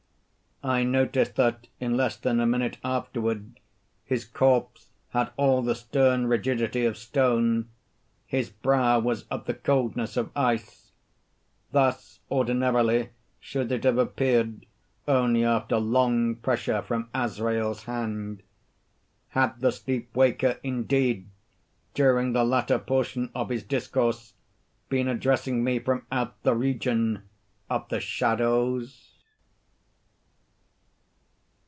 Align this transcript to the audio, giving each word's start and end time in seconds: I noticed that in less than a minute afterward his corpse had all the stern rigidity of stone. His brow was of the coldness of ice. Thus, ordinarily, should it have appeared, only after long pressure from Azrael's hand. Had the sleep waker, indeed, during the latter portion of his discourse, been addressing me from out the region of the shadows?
I 0.63 0.83
noticed 0.83 1.37
that 1.37 1.65
in 1.79 1.97
less 1.97 2.15
than 2.17 2.39
a 2.39 2.45
minute 2.45 2.77
afterward 2.83 3.59
his 4.05 4.25
corpse 4.25 4.91
had 5.09 5.31
all 5.35 5.63
the 5.63 5.73
stern 5.73 6.27
rigidity 6.27 6.85
of 6.85 6.99
stone. 6.99 7.69
His 8.27 8.51
brow 8.51 8.99
was 8.99 9.23
of 9.31 9.45
the 9.45 9.55
coldness 9.55 10.17
of 10.17 10.29
ice. 10.35 10.91
Thus, 11.71 12.19
ordinarily, 12.29 13.09
should 13.39 13.71
it 13.71 13.83
have 13.85 13.97
appeared, 13.97 14.67
only 15.07 15.43
after 15.43 15.77
long 15.79 16.35
pressure 16.35 16.83
from 16.83 17.09
Azrael's 17.11 17.85
hand. 17.85 18.43
Had 19.29 19.61
the 19.61 19.71
sleep 19.71 20.15
waker, 20.15 20.59
indeed, 20.61 21.27
during 21.95 22.33
the 22.33 22.43
latter 22.43 22.77
portion 22.77 23.31
of 23.33 23.49
his 23.49 23.63
discourse, 23.63 24.35
been 24.89 25.07
addressing 25.07 25.63
me 25.63 25.79
from 25.79 26.05
out 26.11 26.39
the 26.43 26.53
region 26.53 27.23
of 27.67 27.89
the 27.89 27.99
shadows? 27.99 29.07